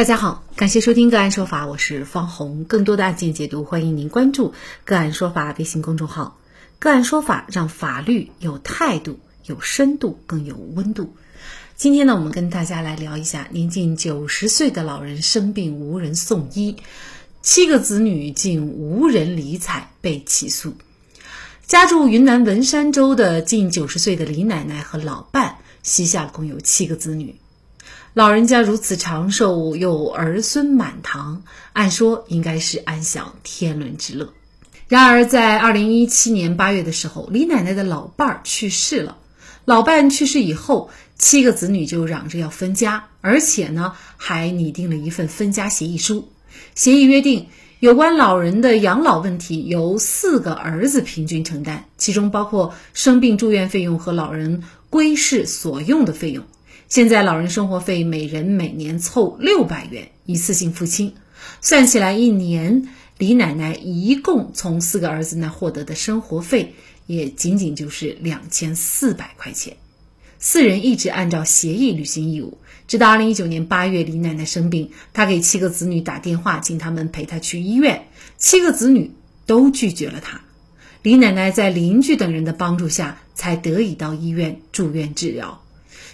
[0.00, 2.64] 大家好，感谢收听个案说法，我是方红。
[2.64, 4.54] 更多的案件解读，欢迎您关注
[4.86, 6.38] 个案说法微信公众号。
[6.78, 11.14] 个案说法让法律有态度、有深度、更有温度。
[11.76, 16.76] 今天呢，我们跟大家来聊一下，年近九十岁的老人生病无人送医，
[17.42, 20.72] 七个子女竟无人理睬被起诉。
[21.66, 27.34] 家住云南文山州的近九十岁的李奶奶和老伴，膝下共有七个子女。
[28.12, 34.32] 老人家如此长寿，又儿孙满堂，按说应该是安享天伦之乐。
[34.88, 39.16] 然而，在二零一七年八月的时候，李奶奶的老伴儿去世了。
[39.64, 46.28] 老伴去世以后，七个子女就嚷着要分家，而且呢，还拟定了一份分家协议书。
[46.74, 47.46] 协议约定，
[47.78, 56.44] 有关老人的养老问题由四个儿子平均承担，其中包括生病住院费用和老人归世所用的费用。
[56.90, 61.14] 现在老人生活费每人每年凑六百元，一次性付清，
[61.60, 66.74] 算起来一年，李奶奶一共从四个儿子那获得的生活费
[67.06, 69.76] 也仅仅就是两千四百块钱。
[70.40, 79.12] 四人一直按照协议履行义务，直到二零一九年八月，李奶奶生病，她给七个子女打电话，请他们陪她去医院，七个子女
[79.46, 80.40] 都拒绝了她。
[81.04, 85.62] 李奶奶在邻居等人的帮助下，才得以到医院住院治疗。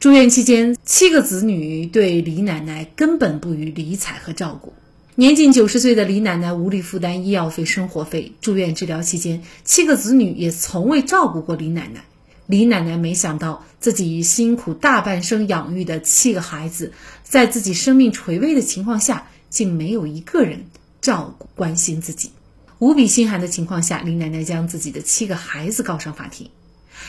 [0.00, 4.72] 住院期间，七个子女对李奶奶根本不予理睬和照顾。
[5.14, 8.32] 年近九十岁的李奶奶无力负担医药费、生活费。
[8.40, 12.06] 住院治疗期间，七个子女也从未照顾过李奶奶。
[12.46, 20.64] 李奶奶没想到，自己辛苦大半生养育的七个孩子，在自己生命垂危的情况下，竟没有一个人
[21.02, 22.30] 照顾关心自己。
[22.78, 26.48] 无比心寒的情况下，李奶奶将自己的七个孩子告上法庭。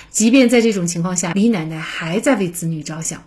[0.10, 3.24] 即便在这种情况下，李奶奶还在为子女着想，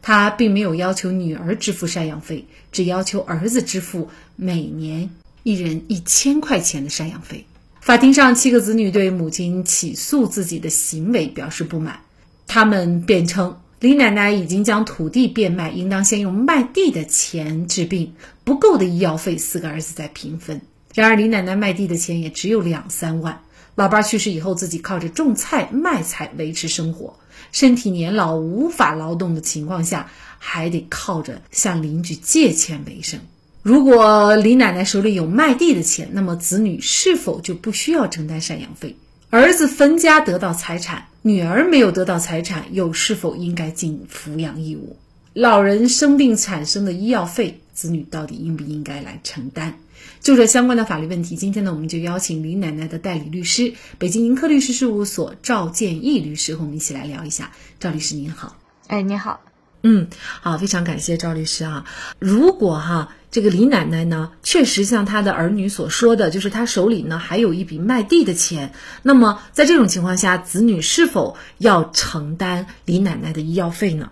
[0.00, 5.10] 她并没有要求女儿支付赡养费，只要求儿子支付每年
[5.42, 7.46] 一人一千块钱的赡养费。
[7.80, 12.00] 法庭上，七个子女对母亲起诉自己的行为表示不满，
[12.46, 20.60] 他们辩称李奶奶已经将土地变卖，应当先用卖地的钱治病，不够的医药费四个儿子再平分。
[20.94, 23.42] 然而，李奶奶卖地的钱也只有两三万。
[23.74, 27.18] 老伴去世以后，自己靠着种菜卖菜维持生活，
[27.52, 33.18] 身体年老无法劳动的情况下，还得靠着向邻居借钱为生。
[33.62, 38.96] 如果李奶奶手里有卖地的钱，那么子女是否就不需要承担赡养费？
[39.30, 44.96] 儿子分家得到财产，女儿没有得到财产，又是否应该尽抚养义务？
[45.32, 49.78] 老人生病产生的医药费，子女到底应不应该来承担？
[50.20, 57.50] 就这相关的法律问题，今天呢，我们就邀请李奶奶的代理律师，北京盈科律师事务所赵建义律师和我们一起来聊一下。
[57.80, 59.40] 赵律师您好，哎，你好，
[59.82, 60.08] 嗯，
[60.40, 61.84] 好，非常感谢赵律师啊。
[62.18, 74.10] 如果哈这个李奶奶呢，确实像她的儿女所说的，就是她手里呢还有一笔卖地的钱，那么在这种情况下，子女是否要承担李奶奶的医药费呢？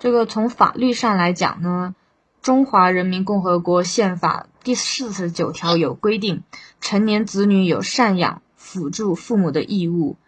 [0.00, 1.94] 这个从法律上来讲呢，
[2.44, 6.42] 《中华人民共和国宪法》第四十九条有规定，
[6.78, 10.18] 成年子女有赡养、辅助父母的义务，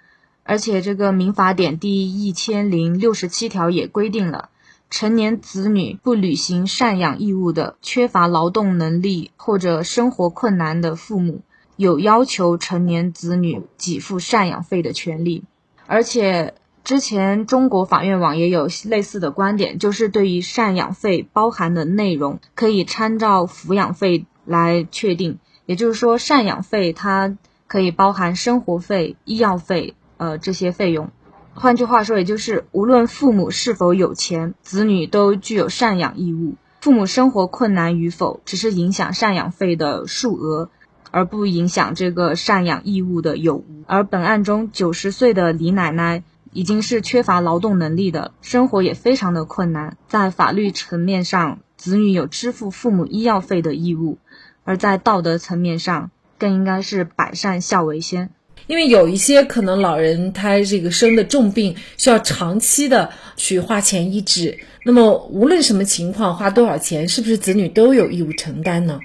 [0.43, 4.49] 而且这个《民法典》第一千零六十七条也规定了，
[4.89, 11.43] 成年子女不履行赡养义务的、缺乏劳动能力或者生活困难的父母，
[11.77, 15.45] 有要求成年子女给付赡养费的权利，
[15.87, 16.55] 而且。
[16.87, 25.41] 之前中国法院网也有类似的观点，就是对于赡养费包含的内容，可以参照抚养费来确定。
[25.65, 27.37] 也就是说，赡养费它
[27.67, 31.11] 可以包含生活费、医药费，呃这些费用。
[31.55, 36.55] 换句话说，也就是无论父母是否有钱，子女都具有赡养义务。
[36.81, 40.71] 父母生活困难与否，只是影响赡养费的数额，
[41.11, 43.83] 而不影响这个赡养义务的有无。
[43.89, 46.23] 而本案中，九十岁的李奶奶。
[46.57, 49.99] 已经是缺乏劳动能力的，生活也非常的困难。
[50.09, 54.17] 在法律层面上，子女有支付父母医药费的义务；
[54.65, 58.31] 而在道德层面上，更应该是百善孝为先。
[58.69, 64.59] 因为有一些可能老人他这个生的重病，需要长期的去花钱医治。
[64.83, 68.99] 那么无论什么情况，花多少钱，是不是子女都有义务承担呢？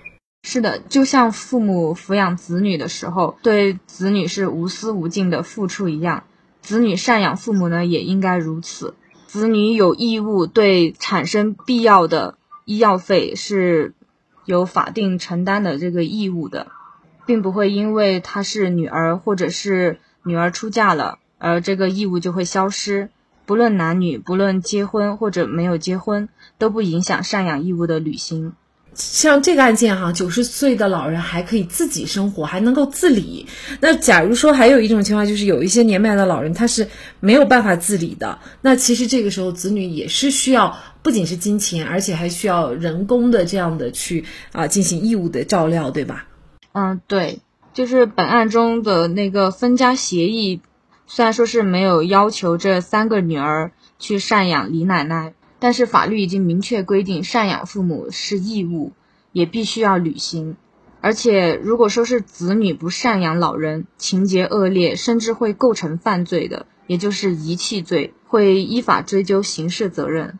[0.47, 6.23] 是的，就像父母抚养子女的时候，对子女是无私无尽的付出一样。
[6.61, 8.93] 子女赡养父母呢，也应该如此。
[9.27, 13.93] 子女有义务对产生必要的医药费是
[14.45, 16.67] 有法定承担的这个义务的，
[17.25, 23.09] 并不会因为她是女儿或者是女儿出嫁了，而这个义务就会消失。
[23.45, 28.53] 不论男女，不论结婚或者没有结婚，都不影响赡养义务的履行。
[28.93, 33.47] 像这个案件哈，九十岁的老人还可以自己生活，还能够自理。
[33.79, 36.87] 那假如说还有一种情况，就是有一些年迈的老人他是
[37.21, 46.27] 没有办法自理的，那其实这个时候子女也是需要，不仅是金钱，而且还需要人工的这样的去啊进行义务的照料，对吧？
[46.73, 47.39] 嗯，对，
[47.73, 50.59] 就是本案中的那个分家协议，
[51.07, 55.33] 虽然说是没有要求这三个女儿去赡养李奶奶。
[55.63, 58.93] 但是法律已经明确规定，赡养父母是义务，
[59.31, 60.57] 也必须要履行。
[61.01, 70.39] 而且，如果说是子女不赡养老人，情节恶劣，甚至会构成犯罪的，也就是遗弃罪，会依法追究刑事责任。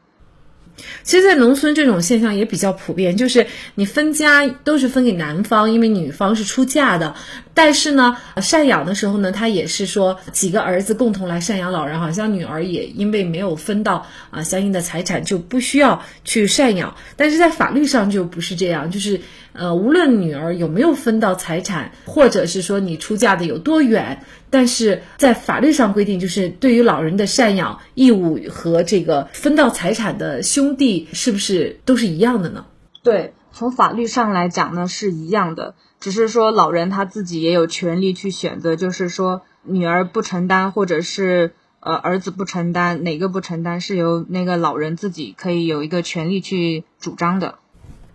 [1.04, 7.16] 其实，在农村这种现象也比较普遍，就是你分家都是分给男方，因为女方是出嫁的。
[7.54, 16.96] 但是呢，赡养的时候呢，他也是说几个儿子共同来赡养老人，好像女儿也因为没有分到啊相应的财产，就不需要去赡养。
[17.18, 19.20] 但是在法律上就不是这样，就是
[19.52, 32.66] 呃，无论女儿有没有分到财产，或者是说你出嫁的有多远，但是在法律上规定，就是对于老人的赡养义务和这个分到财产的兄弟，是不是都是一样的呢？
[33.02, 35.74] 对，从法律上来讲呢，是一样的。
[36.00, 47.60] 只是说老人他自己也有权利去选择，就是说女儿不承担，或者是呃儿子不承担，哪个不承担是由那个老人自己可以有一个权利去主张的。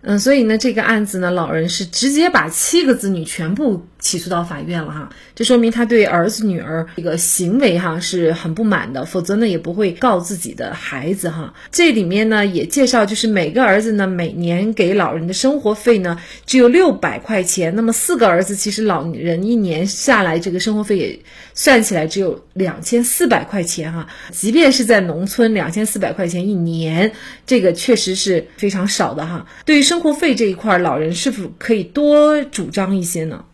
[0.09, 11.53] 嗯，所以呢，这个案子呢，老人是直接把七个子女全部起诉到法院了哈，这说明他对儿子女儿这个行为哈是很不满的，否则呢也不会告自己的孩子哈。
[11.69, 21.19] 这里面呢也介绍，就是每个儿子呢每年给老人的生活费呢只有六百块钱，那么四个儿子其实老人一年下来这个生活费也
[21.53, 27.11] 算起来只有两千四百块钱哈，即便是在农村，两千四百块钱一年，
[27.45, 29.45] 这个确实是非常少的哈。
[29.65, 33.45] 对于生生活费这一块，老人是否可以多主张一些呢？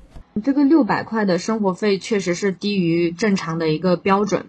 [0.44, 4.48] 这个六百块的生活费确实是低于正常的一个标准，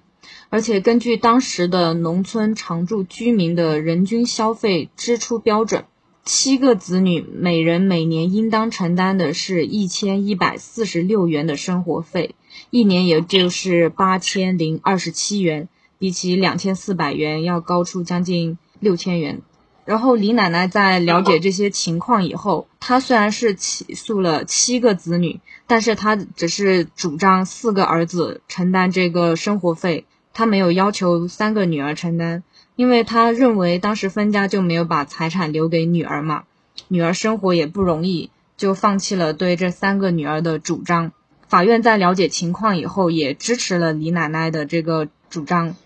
[0.48, 5.84] 而且根据当时的农村常住居民的人均消费支出标准，
[6.24, 12.34] 七个子女每人每年应当承担的是一千一百四十六元的生活费，
[12.70, 15.68] 一年也就是八千零二十七元，
[16.00, 19.42] 比起两千四百元要高出将近六千元。
[19.84, 32.42] 然后李奶奶在了解这些情况以后，她虽然是起诉了七个子女，但是她只是主张四个儿子承担这个生活费，她没有要求三个女儿承担，
[32.76, 36.44] 因为她认为当时分家就没有把财产留给女儿嘛，
[36.88, 41.12] 女儿生活也不容易，就放弃了对这三个女儿的主张。
[41.46, 45.76] 法院在了解情况以后，也支持了李奶奶的这个主张。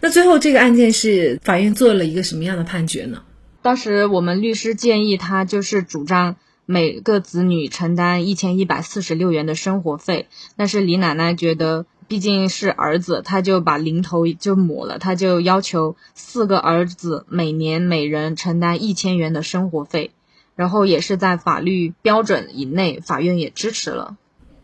[0.00, 3.22] 那最后这个案件是法院做了一个什么样的判决呢？
[3.62, 20.12] 当时我们律师建议他就是主张每个子女承担一千一百四十六元的生活费，但是李奶奶觉得毕竟是儿子，他就把零头就抹了，他就要求四个儿子每年每人承担一千元的生活费，
[20.54, 24.16] 然后也是在法律标准以内，法院也支持了。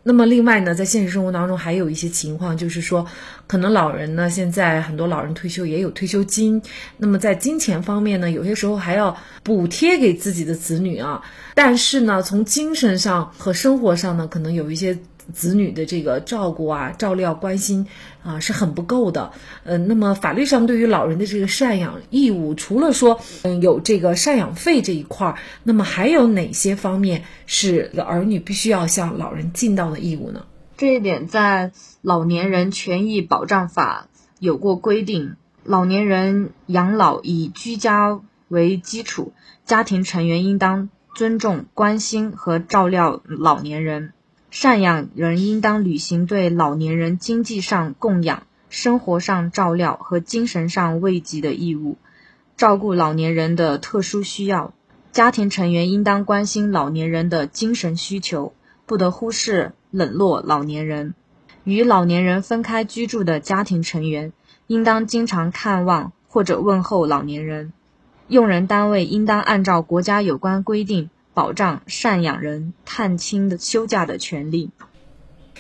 [0.02, 3.06] 那么另外呢，在现实生活当中还有一些情况，就是说，
[3.46, 6.60] 可能老人呢，现在很多老人退休也有退休金，
[6.96, 11.22] 那么在金钱方面呢，有些时候还要补贴给自己的子女啊，
[11.54, 14.98] 但是呢，从精神上和生活上呢，可能有一些。
[15.32, 17.86] 子女的这个照顾啊、照料、关心
[18.22, 19.32] 啊是很不够的。
[19.64, 30.44] 嗯，那么法律上对于老人的这个赡养义务，除了说嗯有这个赡养费这一块儿，那么还有哪些方面是儿女必须要向老人尽到的义务呢？
[30.76, 34.08] 这一点在《老年人权益保障法》
[34.41, 39.32] 有过规定，老年人养老以居家为基础，
[39.64, 44.12] 家庭成员应当尊重、关心和照料老年人。
[44.52, 51.96] 赡养人应当履行对老年人经济上供养、生活上照料和精神上慰藉的义务，
[52.54, 54.74] 照顾老年人的特殊需要。
[55.10, 58.52] 家庭成员应当关心老年人的精神需求，
[58.84, 61.14] 不得忽视冷落老年人。
[61.64, 64.34] 与老年人分开居住的家庭成员，
[64.66, 67.72] 应当经常看望或者问候老年人。
[68.28, 71.08] 用人单位应当按照国家有关规定。
[71.34, 74.70] 保障赡养人探亲的休假的权利。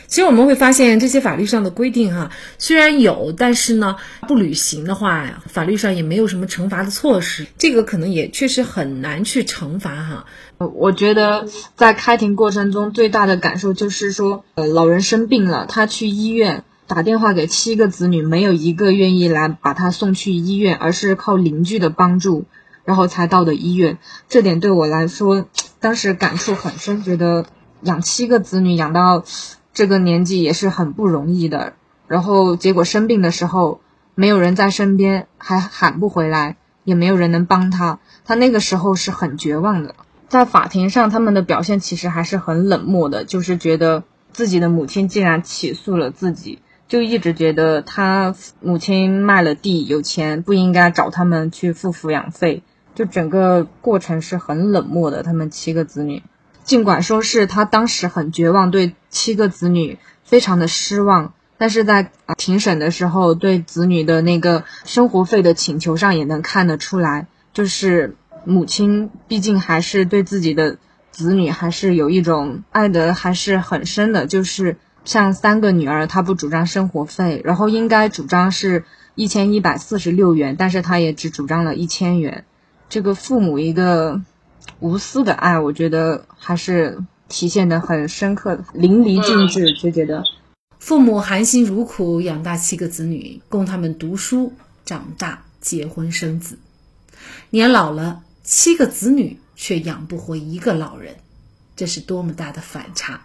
[0.08, 3.96] 其实我们会发现，这些法律上的规定哈，虽然有，但是呢，
[4.28, 7.46] 不履行的话，法律上也没有什么惩罚的措施。
[7.56, 10.26] 这个可能也确实很难去惩罚哈。
[10.58, 22.44] 我觉得在开庭过程中最大的感受就是说，呃，老人生病了，他去医院打电话给七个子女，没有一个愿意来把他送去医院，而是靠邻居的帮助。
[22.84, 23.98] 然后才到的医院。
[24.28, 25.46] 这点对我来说，
[25.80, 27.46] 当时感触很深，觉得
[27.82, 29.24] 养七个子女养到
[29.72, 31.74] 这个年纪也是很不容易的。
[32.06, 33.80] 然后结果生病的时候，
[34.14, 38.00] 没有人在身边，还喊不回来，也没有人能帮他。
[38.24, 39.94] 他那个时候是很绝望的。
[40.28, 52.62] 在法庭上，他们的表现其实还是很冷漠的，就是觉得自己的母亲竟然起诉了自己，就一直觉得他母亲卖了地有钱，不应该找他们去付抚养费。
[52.94, 55.22] 就整个过程是很冷漠的。
[55.22, 56.22] 他们七个子女，
[56.64, 68.16] 尽管说是他当时很绝望，对七个子女非常的失望，但是在庭审的时候，对子女的那个生活费的请求上也能看得出来，就是。
[68.44, 70.78] 母亲毕竟还是对自己的
[71.12, 74.26] 子女还是有一种爱的，还是很深的。
[74.26, 78.84] 就是像三个女儿，她不主张生活费，然后应该主张是
[79.14, 82.44] 一千一百四十六元，但是她也只主张了一千元。
[82.92, 84.20] 这个父母一个
[84.78, 89.72] 无私的爱，我觉得还是体现的很深刻，淋漓尽致。
[89.72, 90.22] 就觉得
[90.78, 94.52] 父母含辛茹苦养大七个子女，供他们读书、
[94.84, 96.58] 长大、结婚生子，
[97.48, 98.24] 年老了。
[98.44, 101.16] 七个子女却养不活一个老人，
[101.74, 103.22] 这是多么大的反差！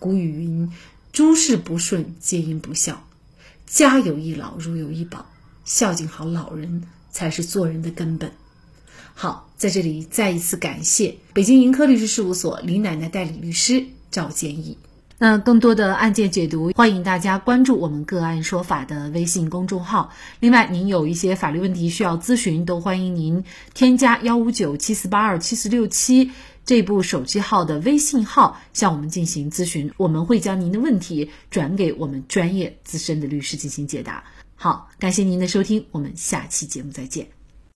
[0.00, 0.72] 古语云
[1.12, 3.06] ：“诸事不顺皆因不孝，
[3.66, 5.26] 家有一老如有一宝，
[5.64, 6.82] 孝敬好老人
[7.12, 8.32] 才是做人的根本。”
[9.18, 14.76] 好，在这里再一次感谢北京盈科律师事务所李奶奶代理律师赵建义。
[15.16, 20.12] 那更多的案件解读，欢迎大家关注我们“个案说法”的微信公众号。
[20.40, 23.42] 另外，您有一些法律问题需要咨询，都欢迎您
[23.72, 26.32] 添加幺五九七四八二七四六七
[26.66, 34.22] 这部手机号的微信号向我们进行咨询，我们会将您的问题转给我们专业资深的律师进行解答。
[34.56, 37.35] 好，感谢您的收听，我们下期节目再见。